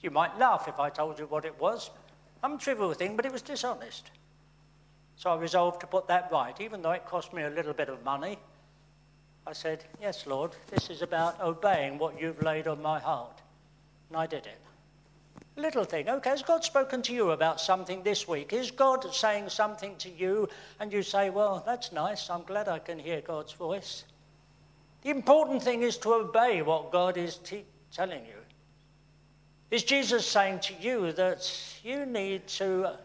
You 0.00 0.10
might 0.10 0.38
laugh 0.38 0.68
if 0.68 0.78
I 0.78 0.90
told 0.90 1.18
you 1.18 1.26
what 1.26 1.44
it 1.44 1.58
was. 1.60 1.90
I'm 2.42 2.54
a 2.54 2.58
trivial 2.58 2.92
thing, 2.92 3.16
but 3.16 3.26
it 3.26 3.32
was 3.32 3.42
dishonest. 3.42 4.10
So 5.16 5.30
I 5.30 5.36
resolved 5.36 5.80
to 5.80 5.86
put 5.86 6.06
that 6.08 6.28
right, 6.30 6.60
even 6.60 6.82
though 6.82 6.92
it 6.92 7.06
cost 7.06 7.32
me 7.32 7.42
a 7.42 7.50
little 7.50 7.72
bit 7.72 7.88
of 7.88 8.04
money. 8.04 8.38
I 9.46 9.52
said, 9.52 9.84
Yes, 10.00 10.26
Lord, 10.26 10.52
this 10.70 10.90
is 10.90 11.02
about 11.02 11.40
obeying 11.40 11.98
what 11.98 12.20
you've 12.20 12.42
laid 12.42 12.66
on 12.66 12.82
my 12.82 12.98
heart. 12.98 13.40
And 14.10 14.18
I 14.18 14.26
did 14.26 14.46
it. 14.46 14.60
Little 15.56 15.84
thing. 15.84 16.08
Okay, 16.08 16.30
has 16.30 16.42
God 16.42 16.64
spoken 16.64 17.00
to 17.02 17.14
you 17.14 17.30
about 17.30 17.60
something 17.60 18.02
this 18.02 18.28
week? 18.28 18.52
Is 18.52 18.70
God 18.70 19.14
saying 19.14 19.48
something 19.48 19.96
to 19.96 20.10
you 20.10 20.48
and 20.80 20.92
you 20.92 21.02
say, 21.02 21.30
Well, 21.30 21.62
that's 21.64 21.92
nice. 21.92 22.28
I'm 22.28 22.42
glad 22.42 22.68
I 22.68 22.78
can 22.78 22.98
hear 22.98 23.22
God's 23.22 23.52
voice. 23.52 24.04
The 25.02 25.10
important 25.10 25.62
thing 25.62 25.82
is 25.82 25.96
to 25.98 26.12
obey 26.12 26.62
what 26.62 26.92
God 26.92 27.16
is 27.16 27.36
te- 27.38 27.64
telling 27.90 28.26
you. 28.26 28.38
Is 29.70 29.82
Jesus 29.82 30.26
saying 30.26 30.60
to 30.60 30.74
you 30.80 31.12
that 31.12 31.50
you 31.82 32.04
need 32.04 32.46
to 32.48 32.96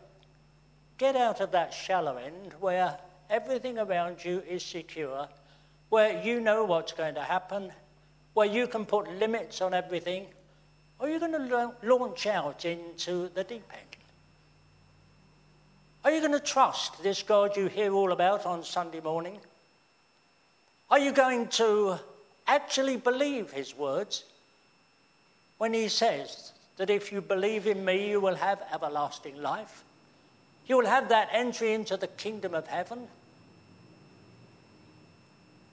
Get 1.01 1.15
out 1.15 1.41
of 1.41 1.50
that 1.53 1.74
shallow 1.74 2.17
end 2.17 2.53
where 2.60 2.96
everything 3.27 3.79
around 3.79 4.24
you 4.24 4.43
is 4.48 4.63
secure, 4.63 5.27
where 5.89 6.22
you 6.22 6.39
know 6.39 6.63
what's 6.63 6.91
going 6.91 7.15
to 7.15 7.24
happen, 7.24 7.72
where 8.36 8.46
you 8.46 8.67
can 8.67 8.86
put 8.86 9.12
limits 9.17 9.62
on 9.62 9.74
everything, 9.74 10.27
or 11.01 11.10
you're 11.10 11.20
going 11.20 11.31
to 11.31 11.74
launch 11.81 12.27
out 12.27 12.63
into 12.63 13.27
the 13.34 13.43
deep 13.43 13.63
end. 13.74 13.98
Are 16.05 16.12
you 16.12 16.20
going 16.20 16.31
to 16.31 16.39
trust 16.39 17.01
this 17.01 17.24
God 17.24 17.58
you 17.58 17.67
hear 17.67 17.91
all 17.91 18.12
about 18.12 18.46
on 18.46 18.63
Sunday 18.63 19.01
morning? 19.01 19.39
Are 20.91 21.00
you 21.00 21.12
going 21.12 21.48
to 21.48 21.98
actually 22.46 22.98
believe 22.98 23.51
his 23.51 23.75
words 23.75 24.25
when 25.58 25.74
he 25.74 25.88
says 25.88 26.53
that 26.77 26.91
if 26.91 27.12
you 27.12 27.22
believe 27.22 27.65
in 27.65 27.84
me, 27.84 28.10
you 28.10 28.20
will 28.20 28.36
have 28.36 28.62
everlasting 28.72 29.41
life? 29.41 29.84
You 30.67 30.77
will 30.77 30.86
have 30.86 31.10
that 31.10 31.29
entry 31.31 31.74
into 31.74 31.98
the 31.98 32.08
kingdom 32.08 32.53
of 32.53 32.67
heaven. 32.67 33.08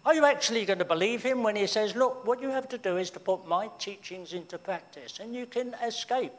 Are 0.05 0.15
you 0.15 0.25
actually 0.25 0.65
going 0.65 0.79
to 0.79 0.85
believe 0.85 1.23
him 1.23 1.43
when 1.43 1.57
he 1.57 1.67
says, 1.67 1.95
Look, 1.95 2.27
what 2.27 2.41
you 2.41 2.51
have 2.51 2.69
to 2.71 2.79
do 2.79 2.97
is 2.97 3.11
to 3.11 3.21
put 3.21 3.47
my 3.47 3.69
teachings 3.79 4.33
into 4.33 4.59
practice 4.59 5.19
and 5.21 5.35
you 5.35 5.47
can 5.47 5.75
escape 5.85 6.33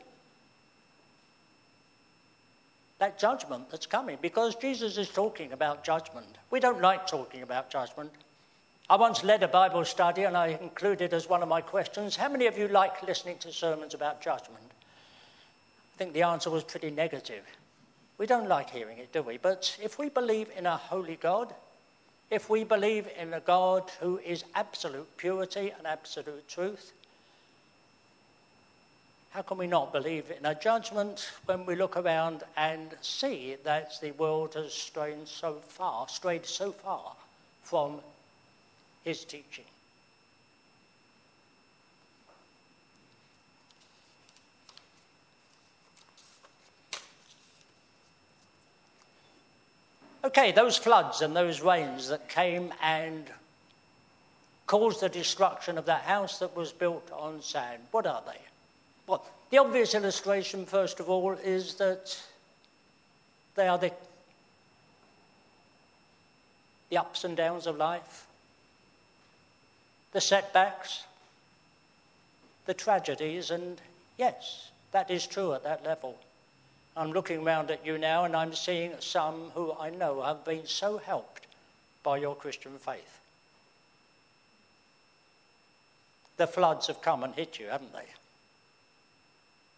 that 2.99 3.19
judgment 3.19 3.69
that's 3.69 3.85
coming? 3.85 4.17
Because 4.21 4.55
Jesus 4.55 4.97
is 4.97 5.09
talking 5.09 5.51
about 5.51 5.83
judgment. 5.83 6.37
We 6.49 6.59
don't 6.59 6.81
like 6.81 7.07
talking 7.07 7.41
about 7.41 7.69
judgment. 7.69 8.11
I 8.89 8.95
once 8.95 9.23
led 9.23 9.43
a 9.43 9.47
Bible 9.47 9.85
study 9.85 10.23
and 10.23 10.35
I 10.35 10.47
included 10.61 11.13
as 11.13 11.29
one 11.29 11.43
of 11.43 11.49
my 11.49 11.61
questions 11.61 12.15
how 12.15 12.29
many 12.29 12.47
of 12.47 12.57
you 12.57 12.67
like 12.67 13.03
listening 13.03 13.37
to 13.39 13.53
sermons 13.53 13.93
about 13.93 14.19
judgment? 14.21 14.63
I 15.93 15.97
think 15.97 16.13
the 16.13 16.23
answer 16.23 16.49
was 16.49 16.63
pretty 16.63 16.89
negative. 16.89 17.43
We 18.17 18.25
don't 18.25 18.49
like 18.49 18.71
hearing 18.71 18.97
it, 18.97 19.13
do 19.13 19.21
we? 19.21 19.37
But 19.37 19.77
if 19.81 19.99
we 19.99 20.09
believe 20.09 20.49
in 20.57 20.65
a 20.65 20.75
holy 20.75 21.17
God, 21.17 21.53
if 22.29 22.49
we 22.49 22.63
believe 22.63 23.07
in 23.17 23.33
a 23.33 23.39
God 23.39 23.89
who 23.99 24.19
is 24.19 24.43
absolute 24.53 25.17
purity 25.17 25.71
and 25.75 25.87
absolute 25.87 26.47
truth, 26.47 26.93
how 29.31 29.41
can 29.41 29.57
we 29.57 29.67
not 29.67 29.91
believe 29.91 30.31
in 30.31 30.45
a 30.45 30.55
judgment 30.55 31.31
when 31.45 31.65
we 31.65 31.75
look 31.75 31.97
around 31.97 32.43
and 32.57 32.95
see 33.01 33.57
that 33.63 33.93
the 34.01 34.11
world 34.11 34.55
has 34.55 34.73
strayed 34.73 35.27
so 35.27 35.55
far, 35.67 36.07
strayed 36.07 36.45
so 36.45 36.71
far 36.71 37.13
from 37.63 37.99
his 39.03 39.23
teaching? 39.23 39.65
Okay, 50.29 50.51
those 50.51 50.77
floods 50.77 51.23
and 51.23 51.35
those 51.35 51.61
rains 51.61 52.09
that 52.09 52.29
came 52.29 52.71
and 52.83 53.25
caused 54.67 55.01
the 55.01 55.09
destruction 55.09 55.75
of 55.75 55.85
that 55.85 56.03
house 56.03 56.37
that 56.37 56.55
was 56.55 56.71
built 56.71 57.09
on 57.11 57.41
sand, 57.41 57.81
what 57.89 58.05
are 58.05 58.21
they? 58.27 58.37
Well, 59.07 59.25
The 59.49 59.57
obvious 59.57 59.95
illustration, 59.95 60.67
first 60.67 60.99
of 60.99 61.09
all, 61.09 61.31
is 61.31 61.73
that 61.75 62.21
they 63.55 63.67
are 63.67 63.79
the, 63.79 63.91
the 66.91 66.97
ups 66.97 67.23
and 67.23 67.35
downs 67.35 67.65
of 67.65 67.77
life, 67.77 68.27
the 70.11 70.21
setbacks, 70.21 71.05
the 72.67 72.75
tragedies, 72.75 73.49
and 73.49 73.81
yes, 74.19 74.69
that 74.91 75.09
is 75.09 75.25
true 75.25 75.53
at 75.53 75.63
that 75.63 75.83
level. 75.83 76.15
I'm 76.97 77.11
looking 77.11 77.45
around 77.45 77.71
at 77.71 77.85
you 77.85 77.97
now 77.97 78.25
and 78.25 78.35
I'm 78.35 78.53
seeing 78.53 78.93
some 78.99 79.51
who 79.53 79.73
I 79.79 79.89
know 79.89 80.21
have 80.21 80.43
been 80.43 80.65
so 80.65 80.97
helped 80.97 81.47
by 82.03 82.17
your 82.17 82.35
Christian 82.35 82.77
faith. 82.77 83.19
The 86.37 86.47
floods 86.47 86.87
have 86.87 87.01
come 87.01 87.23
and 87.23 87.35
hit 87.35 87.59
you, 87.59 87.67
haven't 87.67 87.93
they? 87.93 88.05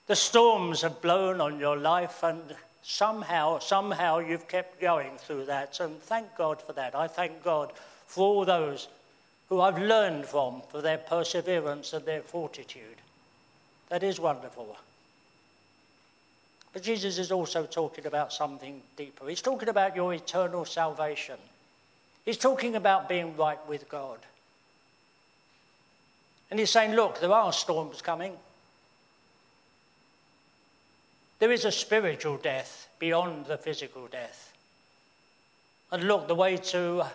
The 0.08 0.15
storms 0.15 0.82
have 0.82 1.01
blown 1.01 1.39
on 1.41 1.60
your 1.60 1.77
life, 1.77 2.22
and 2.22 2.41
somehow, 2.84 3.60
somehow 3.60 4.20
you've 4.20 4.48
kept 4.48 4.82
going 4.82 5.18
through 5.18 5.46
that. 5.46 5.80
And 5.80 6.01
thank 6.01 6.36
God 6.36 6.62
for 6.62 6.74
that. 6.74 6.96
I 6.96 7.08
thank 7.08 7.44
God 7.44 7.72
for 8.08 8.27
all 8.27 8.46
those 8.46 8.89
who 9.50 9.62
I've 9.62 9.77
learned 9.77 10.25
from 10.25 10.62
for 10.70 10.82
their 10.82 10.98
perseverance 10.98 11.94
and 11.94 12.06
their 12.06 12.22
fortitude. 12.22 12.98
That 13.89 14.03
is 14.03 14.20
wonderful. 14.20 14.77
But 16.74 16.84
Jesus 16.84 17.18
is 17.18 17.32
also 17.32 17.66
talking 17.66 18.06
about 18.06 18.32
something 18.32 18.82
deeper. 18.96 19.28
He's 19.28 19.42
talking 19.42 19.70
about 19.70 19.96
your 19.96 20.13
eternal 20.13 20.63
salvation. 20.66 21.38
He's 22.24 22.38
talking 22.38 22.75
about 22.75 23.10
being 23.10 23.36
right 23.36 23.60
with 23.68 23.90
God. 23.90 24.20
And 26.50 26.60
he's 26.60 26.70
saying, 26.70 26.94
look, 26.94 27.20
there 27.20 27.32
are 27.32 27.51
storms 27.51 28.01
coming. 28.01 28.38
There 31.40 31.51
is 31.51 31.66
a 31.66 31.72
spiritual 31.72 32.38
death 32.38 32.88
beyond 33.00 33.48
the 33.48 33.58
physical 33.58 34.08
death. 34.08 34.54
And 35.92 36.04
look, 36.04 36.28
the 36.28 36.36
way 36.36 36.58
to 36.58 37.06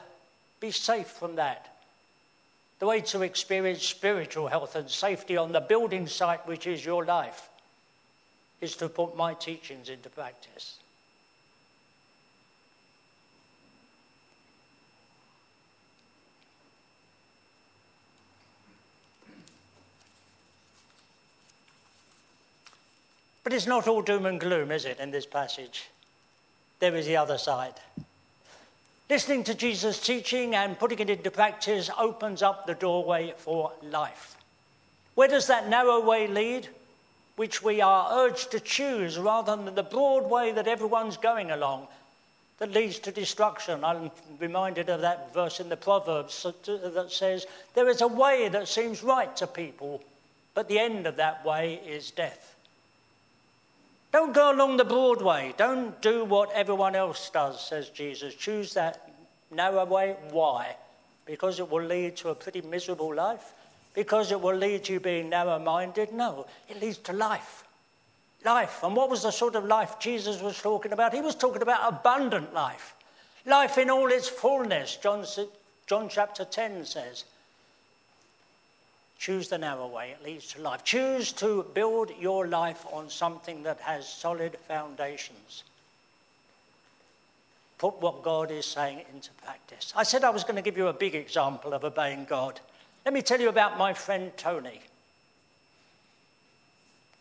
be 0.61 0.71
safe 0.71 1.07
from 1.07 1.37
that, 1.37 1.77
the 2.79 2.87
way 2.87 3.01
to 3.03 3.23
experience 3.23 3.83
spiritual 3.83 4.49
health 4.49 4.75
and 4.75 4.91
safety 4.91 5.37
on 5.37 5.53
the 5.53 5.61
building 5.61 6.07
site, 6.07 6.47
which 6.47 6.67
is 6.67 6.85
your 6.85 7.05
life, 7.05 7.49
is 8.61 8.77
to 8.77 8.89
put 8.89 9.17
my 9.17 9.35
teachings 9.35 9.89
into 9.89 10.09
practice. 10.09 10.79
But 23.45 23.53
it's 23.53 23.67
not 23.69 23.87
all 23.87 24.03
doom 24.03 24.27
and 24.27 24.41
gloom, 24.41 24.73
is 24.73 24.85
it, 24.85 24.99
in 24.99 25.13
this 25.13 25.25
passage? 25.25 25.89
There 26.81 26.97
is 26.97 27.07
the 27.07 27.17
other 27.17 27.39
side. 27.39 27.75
Listening 29.09 29.45
to 29.45 29.55
Jesus' 29.55 30.01
teaching 30.01 30.57
and 30.57 30.77
putting 30.77 30.99
it 30.99 31.09
into 31.09 31.31
practice 31.31 31.89
opens 31.97 32.43
up 32.43 32.67
the 32.67 32.75
doorway 32.75 33.35
for 33.37 33.73
life. 33.83 34.37
Where 35.15 35.29
does 35.29 35.47
that 35.47 35.69
narrow 35.69 36.01
way 36.01 36.27
lead? 36.27 36.69
Which 37.37 37.63
we 37.63 37.81
are 37.81 38.25
urged 38.25 38.51
to 38.53 38.61
choose 38.61 39.19
rather 39.19 39.57
than 39.57 39.75
the 39.75 39.83
broad 39.83 40.29
way 40.29 40.53
that 40.53 40.67
everyone's 40.67 41.17
going 41.17 41.51
along 41.51 41.89
that 42.59 42.73
leads 42.73 42.99
to 43.01 43.13
destruction. 43.13 43.85
I'm 43.85 44.11
reminded 44.39 44.89
of 44.89 45.03
that 45.03 45.35
verse 45.35 45.61
in 45.61 45.69
the 45.69 45.77
Proverbs 45.77 46.47
that 46.65 47.07
says, 47.11 47.47
There 47.75 47.89
is 47.89 48.01
a 48.01 48.07
way 48.07 48.49
that 48.49 48.69
seems 48.69 49.03
right 49.03 49.35
to 49.37 49.47
people, 49.47 50.03
but 50.55 50.69
the 50.69 50.79
end 50.79 51.07
of 51.07 51.17
that 51.17 51.45
way 51.45 51.75
is 51.87 52.11
death. 52.11 52.55
Don't 54.13 54.33
go 54.33 54.51
along 54.51 54.79
the 54.79 54.85
broad 54.85 55.21
way. 55.21 55.53
Don't 55.59 56.01
do 56.01 56.25
what 56.25 56.51
everyone 56.53 56.97
else 56.97 57.29
does, 57.29 57.61
says 57.61 57.91
Jesus. 57.91 58.35
Choose 58.35 58.73
that 58.73 59.11
narrow 59.51 59.85
way. 59.85 60.17
Why? 60.31 60.77
Because 61.27 61.61
it 61.61 61.71
will 61.71 61.85
lead 61.85 62.17
to 62.19 62.31
a 62.31 62.35
pretty 62.35 62.63
miserable 62.63 63.15
life? 63.15 63.53
Because 63.97 64.31
it 64.31 64.41
will 64.41 64.55
lead 64.55 64.85
to 64.85 64.93
you 64.93 65.01
being 65.01 65.31
narrow 65.31 65.59
minded? 65.59 66.13
No, 66.13 66.47
it 66.69 66.81
leads 66.81 66.99
to 66.99 67.15
life. 67.15 67.65
Life. 68.45 68.85
And 68.85 68.95
what 68.95 69.09
was 69.09 69.23
the 69.23 69.31
sort 69.33 69.57
of 69.57 69.65
life 69.65 69.99
Jesus 69.99 70.41
was 70.41 70.61
talking 70.61 70.93
about? 70.93 71.15
He 71.15 71.23
was 71.23 71.35
talking 71.35 71.63
about 71.63 71.81
abundant 71.93 72.53
life. 72.53 72.95
Life 73.47 73.79
in 73.79 73.89
all 73.89 74.13
its 74.13 74.29
fullness, 74.29 74.97
John, 74.97 75.25
John 75.87 76.09
chapter 76.11 76.45
10 76.45 76.85
says. 76.85 77.25
Choose 79.19 79.49
the 79.49 79.57
narrow 79.57 79.87
way, 79.87 80.11
it 80.11 80.23
leads 80.23 80.53
to 80.53 80.61
life. 80.61 80.85
Choose 80.85 81.33
to 81.33 81.65
build 81.73 82.11
your 82.21 82.47
life 82.47 82.85
on 82.93 83.09
something 83.09 83.63
that 83.63 83.81
has 83.81 84.07
solid 84.07 84.59
foundations. 84.69 85.65
Put 87.79 88.03
what 88.03 88.23
God 88.23 88.51
is 88.51 88.67
saying 88.67 89.03
into 89.15 89.31
practice. 89.43 89.95
I 89.97 90.03
said 90.03 90.23
I 90.23 90.31
was 90.31 90.45
going 90.45 90.57
to 90.57 90.63
give 90.63 90.77
you 90.77 90.89
a 90.89 90.93
big 90.93 91.15
example 91.15 91.73
of 91.73 91.83
obeying 91.83 92.27
God. 92.27 92.61
Let 93.07 93.13
me 93.13 93.23
tell 93.23 93.41
you 93.41 93.49
about 93.49 93.79
my 93.79 93.93
friend 93.93 94.33
Tony. 94.37 94.81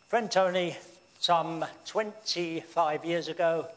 Friend 0.08 0.28
Tony, 0.28 0.76
some 1.20 1.64
25 1.86 3.04
years 3.04 3.28
ago, 3.28 3.68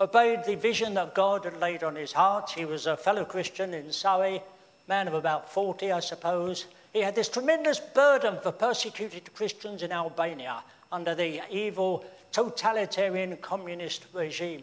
obeyed 0.00 0.44
the 0.44 0.54
vision 0.54 0.94
that 0.94 1.16
God 1.16 1.44
had 1.44 1.58
laid 1.58 1.82
on 1.82 1.96
his 1.96 2.12
heart. 2.12 2.50
He 2.50 2.64
was 2.64 2.86
a 2.86 2.96
fellow 2.96 3.24
Christian 3.24 3.74
in 3.74 3.90
Surrey, 3.90 4.40
man 4.86 5.08
of 5.08 5.14
about 5.14 5.52
40, 5.52 5.90
I 5.90 5.98
suppose. 5.98 6.66
He 6.92 7.00
had 7.00 7.16
this 7.16 7.28
tremendous 7.28 7.80
burden 7.80 8.38
for 8.40 8.52
persecuted 8.52 9.34
Christians 9.34 9.82
in 9.82 9.90
Albania 9.90 10.62
under 10.92 11.16
the 11.16 11.42
evil 11.50 12.04
totalitarian 12.30 13.36
communist 13.38 14.06
regime. 14.12 14.62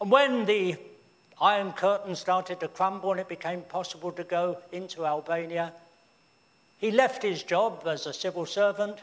And 0.00 0.10
when 0.10 0.46
the 0.46 0.78
Iron 1.40 1.72
Curtain 1.72 2.16
started 2.16 2.60
to 2.60 2.68
crumble 2.68 3.10
and 3.12 3.20
it 3.20 3.28
became 3.28 3.62
possible 3.62 4.10
to 4.12 4.24
go 4.24 4.58
into 4.72 5.04
Albania, 5.04 5.72
he 6.78 6.90
left 6.90 7.22
his 7.22 7.42
job 7.42 7.82
as 7.86 8.06
a 8.06 8.12
civil 8.12 8.46
servant, 8.46 8.98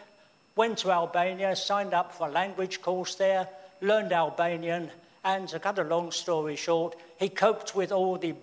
went 0.56 0.78
to 0.80 0.92
Albania, 0.92 1.56
signed 1.56 1.94
up 1.94 2.14
for 2.14 2.28
a 2.28 2.32
language 2.32 2.82
course 2.82 3.16
there, 3.16 3.48
learned 3.82 4.12
Albanian, 4.14 4.92
and 5.24 5.48
to 5.50 5.60
cut 5.60 5.80
a 5.80 5.84
long 5.84 6.12
story 6.12 6.56
short, 6.56 6.96
he 7.18 7.30
coped 7.30 7.76
with 7.76 7.92
all 7.92 8.18
the 8.18 8.34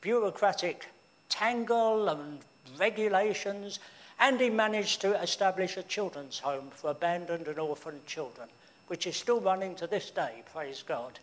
bureaucratic 0.00 0.86
tangle 1.28 2.08
and 2.08 2.40
regulations, 2.78 3.78
and 4.18 4.40
he 4.40 4.50
managed 4.50 5.00
to 5.00 5.20
establish 5.22 5.76
a 5.76 5.82
children's 5.82 6.38
home 6.40 6.70
for 6.70 6.90
abandoned 6.90 7.46
and 7.46 7.58
orphaned 7.58 8.04
children, 8.06 8.48
which 8.88 9.06
is 9.06 9.16
still 9.16 9.40
running 9.40 9.74
to 9.76 9.86
this 9.86 10.10
day, 10.10 10.42
praise 10.52 10.82
God. 10.86 11.18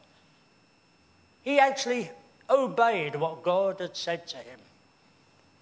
He 1.46 1.60
actually 1.60 2.10
obeyed 2.50 3.16
what 3.16 3.44
God 3.44 3.80
had 3.80 3.96
said 3.96 4.28
to 4.28 4.38
him. 4.38 4.60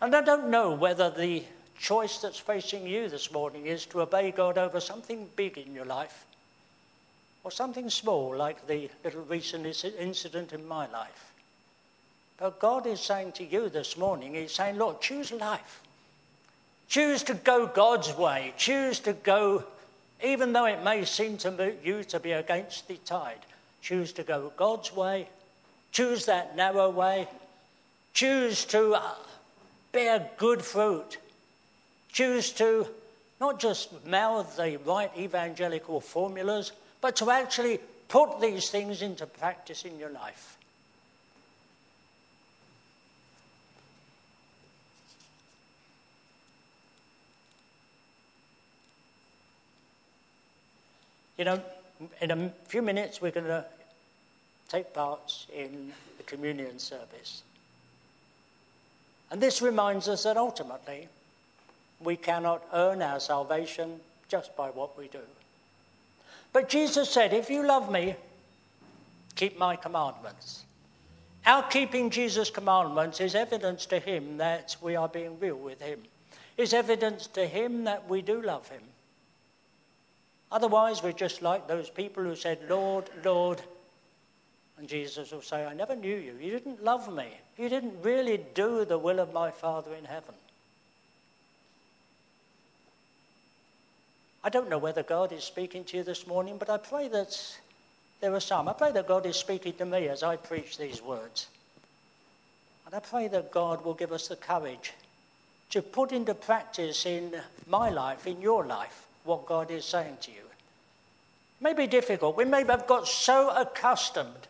And 0.01 0.15
I 0.15 0.21
don't 0.21 0.49
know 0.49 0.71
whether 0.71 1.09
the 1.09 1.43
choice 1.77 2.19
that's 2.19 2.39
facing 2.39 2.87
you 2.87 3.09
this 3.09 3.31
morning 3.31 3.65
is 3.65 3.85
to 3.87 4.01
obey 4.01 4.31
God 4.31 4.57
over 4.57 4.79
something 4.79 5.29
big 5.35 5.57
in 5.57 5.75
your 5.75 5.85
life 5.85 6.25
or 7.43 7.51
something 7.51 7.89
small 7.89 8.35
like 8.35 8.65
the 8.65 8.89
little 9.03 9.23
recent 9.23 9.65
incident 9.99 10.53
in 10.53 10.65
my 10.67 10.89
life. 10.89 11.33
But 12.37 12.59
God 12.59 12.87
is 12.87 13.01
saying 13.01 13.33
to 13.33 13.43
you 13.43 13.67
this 13.67 13.97
morning, 13.97 14.35
He's 14.35 14.53
saying, 14.53 14.77
Lord, 14.77 15.01
choose 15.01 15.31
life. 15.31 15.81
Choose 16.87 17.23
to 17.23 17.33
go 17.33 17.67
God's 17.67 18.15
way. 18.15 18.53
Choose 18.55 18.99
to 19.01 19.13
go, 19.13 19.65
even 20.23 20.53
though 20.53 20.65
it 20.65 20.83
may 20.83 21.03
seem 21.03 21.37
to 21.39 21.73
you 21.83 22.03
to 22.05 22.19
be 22.19 22.31
against 22.31 22.87
the 22.87 22.97
tide, 23.05 23.45
choose 23.81 24.13
to 24.13 24.23
go 24.23 24.53
God's 24.55 24.95
way. 24.95 25.27
Choose 25.93 26.25
that 26.25 26.55
narrow 26.55 26.89
way. 26.89 27.27
Choose 28.13 28.65
to 28.65 28.95
uh, 28.95 29.13
bear 29.91 30.27
good 30.37 30.63
fruit. 30.63 31.19
Choose 32.11 32.51
to 32.53 32.87
not 33.39 33.59
just 33.59 34.05
mouth 34.05 34.57
the 34.57 34.77
right 34.85 35.11
evangelical 35.17 36.01
formulas, 36.01 36.71
but 36.99 37.15
to 37.17 37.29
actually 37.29 37.79
put 38.07 38.41
these 38.41 38.69
things 38.69 39.03
into 39.03 39.27
practice 39.27 39.85
in 39.85 39.99
your 39.99 40.09
life. 40.09 40.57
You 51.37 51.45
know, 51.45 51.61
in 52.21 52.31
a 52.31 52.51
few 52.67 52.81
minutes, 52.81 53.21
we're 53.21 53.31
going 53.31 53.47
to 53.47 53.65
take 54.73 54.91
part 54.91 55.45
in 55.53 55.93
the 56.17 56.23
communion 56.23 56.79
service. 56.79 57.43
And 59.29 59.39
this 59.39 59.61
reminds 59.61 60.07
us 60.07 60.23
that 60.23 60.35
ultimately, 60.35 61.07
we 61.99 62.15
cannot 62.15 62.63
earn 62.73 63.01
our 63.01 63.19
salvation 63.19 63.99
just 64.27 64.55
by 64.57 64.69
what 64.69 64.97
we 64.97 65.07
do. 65.07 65.21
But 66.53 66.69
Jesus 66.69 67.09
said, 67.09 67.33
If 67.33 67.51
you 67.51 67.65
love 67.65 67.91
me, 67.91 68.15
keep 69.35 69.59
my 69.59 69.75
commandments. 69.75 70.63
Our 71.45 71.63
keeping 71.63 72.09
Jesus' 72.09 72.49
commandments 72.49 73.19
is 73.19 73.35
evidence 73.35 73.85
to 73.87 73.99
him 73.99 74.37
that 74.37 74.75
we 74.81 74.95
are 74.95 75.09
being 75.09 75.39
real 75.39 75.57
with 75.57 75.81
him. 75.81 75.99
is 76.57 76.73
evidence 76.73 77.27
to 77.27 77.45
Him 77.45 77.83
that 77.85 78.07
we 78.07 78.21
do 78.21 78.41
love 78.41 78.67
Him. 78.69 78.81
Otherwise, 80.51 81.01
we're 81.01 81.11
just 81.11 81.41
like 81.41 81.67
those 81.67 81.89
people 81.89 82.23
who 82.23 82.35
said, 82.35 82.59
Lord, 82.69 83.09
Lord. 83.23 83.61
And 84.83 84.89
Jesus 84.89 85.31
will 85.31 85.41
say, 85.41 85.65
I 85.65 85.73
never 85.73 85.95
knew 85.95 86.13
you. 86.13 86.35
You 86.41 86.51
didn't 86.51 86.83
love 86.83 87.07
me. 87.15 87.27
You 87.57 87.69
didn't 87.69 88.03
really 88.03 88.41
do 88.53 88.83
the 88.83 88.97
will 88.97 89.21
of 89.21 89.31
my 89.31 89.49
Father 89.49 89.93
in 89.93 90.03
heaven. 90.03 90.35
I 94.43 94.49
don't 94.49 94.69
know 94.69 94.77
whether 94.77 95.01
God 95.01 95.31
is 95.31 95.45
speaking 95.45 95.85
to 95.85 95.95
you 95.95 96.03
this 96.03 96.27
morning, 96.27 96.57
but 96.57 96.69
I 96.69 96.75
pray 96.75 97.07
that 97.07 97.57
there 98.19 98.35
are 98.35 98.41
some. 98.41 98.67
I 98.67 98.73
pray 98.73 98.91
that 98.91 99.07
God 99.07 99.25
is 99.25 99.37
speaking 99.37 99.71
to 99.75 99.85
me 99.85 100.09
as 100.09 100.21
I 100.21 100.35
preach 100.35 100.77
these 100.77 101.01
words. 101.01 101.47
And 102.85 102.93
I 102.93 102.99
pray 102.99 103.29
that 103.29 103.51
God 103.51 103.85
will 103.85 103.93
give 103.93 104.11
us 104.11 104.27
the 104.27 104.35
courage 104.35 104.91
to 105.69 105.81
put 105.81 106.11
into 106.11 106.33
practice 106.33 107.05
in 107.05 107.31
my 107.67 107.89
life, 107.89 108.27
in 108.27 108.41
your 108.41 108.65
life, 108.65 109.07
what 109.23 109.45
God 109.45 109.71
is 109.71 109.85
saying 109.85 110.17
to 110.23 110.31
you. 110.31 110.39
It 110.39 111.63
may 111.63 111.73
be 111.73 111.87
difficult. 111.87 112.35
We 112.35 112.43
may 112.43 112.65
have 112.65 112.85
got 112.85 113.07
so 113.07 113.49
accustomed. 113.49 114.49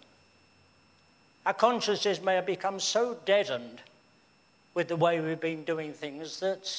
Our 1.45 1.53
consciences 1.53 2.21
may 2.21 2.35
have 2.35 2.45
become 2.45 2.79
so 2.79 3.17
deadened 3.25 3.81
with 4.73 4.87
the 4.87 4.95
way 4.95 5.19
we've 5.19 5.39
been 5.39 5.63
doing 5.63 5.93
things 5.93 6.39
that 6.39 6.71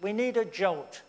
we 0.00 0.12
need 0.12 0.36
a 0.36 0.44
jolt 0.44 1.02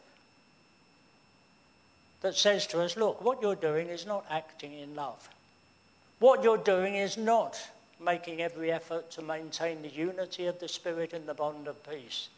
that 2.21 2.35
says 2.35 2.65
to 2.67 2.81
us, 2.81 2.95
look, 2.95 3.23
what 3.23 3.41
you're 3.41 3.55
doing 3.55 3.87
is 3.87 4.05
not 4.05 4.25
acting 4.29 4.73
in 4.73 4.95
love. 4.95 5.29
What 6.19 6.43
you're 6.43 6.57
doing 6.57 6.95
is 6.95 7.17
not 7.17 7.59
making 7.99 8.41
every 8.41 8.71
effort 8.71 9.11
to 9.11 9.21
maintain 9.21 9.81
the 9.81 9.89
unity 9.89 10.45
of 10.45 10.59
the 10.59 10.69
Spirit 10.69 11.13
in 11.13 11.25
the 11.25 11.33
bond 11.33 11.67
of 11.67 11.83
peace. 11.89 12.29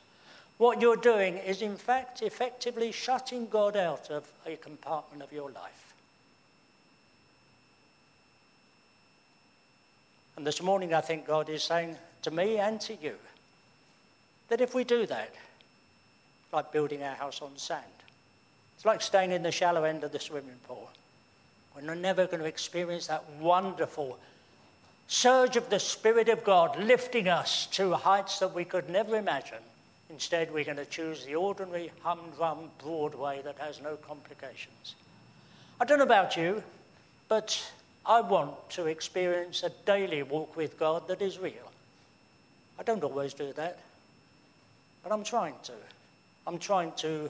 What 0.58 0.82
you're 0.82 0.96
doing 0.96 1.38
is, 1.38 1.62
in 1.62 1.78
fact, 1.78 2.22
effectively 2.22 2.92
shutting 2.92 3.48
God 3.48 3.76
out 3.76 4.10
of 4.10 4.28
a 4.46 4.56
compartment 4.56 5.22
of 5.22 5.32
your 5.32 5.52
life. 5.52 5.85
And 10.38 10.46
this 10.46 10.62
morning, 10.62 10.94
I 10.94 11.02
think 11.02 11.28
God 11.28 11.50
is 11.50 11.64
saying 11.64 11.96
to 12.24 12.32
me 12.32 12.58
and 12.58 12.80
to 12.82 12.96
you 12.96 13.16
that 14.50 14.62
if 14.62 14.76
we 14.76 14.84
do 14.84 15.06
that, 15.06 15.34
like 16.52 16.72
building 16.72 17.04
our 17.04 17.16
house 17.16 17.42
on 17.42 17.58
sand, 17.58 17.84
it's 18.76 18.86
like 18.86 19.02
staying 19.02 19.32
in 19.32 19.44
the 19.44 19.52
shallow 19.52 19.84
end 19.84 20.04
of 20.04 20.12
the 20.12 20.20
swimming 20.20 20.60
pool. 20.68 20.90
We're 21.76 21.96
never 21.96 22.26
going 22.26 22.40
to 22.40 22.46
experience 22.46 23.08
that 23.08 23.24
wonderful 23.40 24.18
surge 25.08 25.56
of 25.56 25.70
the 25.70 25.80
Spirit 25.80 26.30
of 26.30 26.44
God 26.44 26.78
lifting 26.80 27.28
us 27.28 27.68
to 27.68 27.96
heights 27.96 28.40
that 28.40 28.54
we 28.54 28.66
could 28.66 28.90
never 28.90 29.16
imagine. 29.16 29.60
Instead, 30.10 30.54
we're 30.54 30.64
going 30.64 30.78
to 30.78 30.86
choose 30.86 31.26
the 31.26 31.36
ordinary, 31.36 31.92
humdrum, 32.02 32.70
broad 32.82 33.16
way 33.16 33.42
that 33.44 33.58
has 33.60 33.82
no 33.82 33.96
complications. 33.98 34.96
I 35.80 35.86
don't 35.86 35.98
know 35.98 36.06
about 36.06 36.38
you, 36.38 36.64
but 37.28 37.72
I 38.06 38.22
want 38.22 38.70
to 38.72 38.86
experience 38.86 39.64
a 39.64 39.72
daily 39.86 40.24
walk 40.24 40.56
with 40.56 40.78
God 40.78 41.08
that 41.08 41.22
is 41.22 41.40
real. 41.40 41.72
I 42.78 42.84
don't 42.84 43.04
always 43.04 43.34
do 43.34 43.52
that, 43.54 43.80
but 45.04 45.12
I'm 45.12 45.24
trying 45.24 45.56
to. 45.64 45.74
I'm 46.48 46.60
trying 46.60 46.92
to 46.98 47.30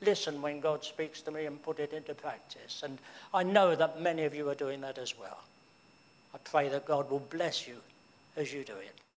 listen 0.00 0.42
when 0.42 0.60
God 0.60 0.84
speaks 0.84 1.20
to 1.22 1.30
me 1.30 1.46
and 1.46 1.62
put 1.62 1.78
it 1.78 1.92
into 1.92 2.14
practice. 2.14 2.82
And 2.82 2.98
I 3.32 3.42
know 3.42 3.76
that 3.76 4.00
many 4.00 4.24
of 4.24 4.34
you 4.34 4.48
are 4.48 4.54
doing 4.54 4.80
that 4.80 4.98
as 4.98 5.18
well. 5.18 5.38
I 6.34 6.38
pray 6.38 6.68
that 6.68 6.86
God 6.86 7.10
will 7.10 7.20
bless 7.20 7.68
you 7.68 7.76
as 8.36 8.52
you 8.52 8.64
do 8.64 8.74
it. 8.74 9.00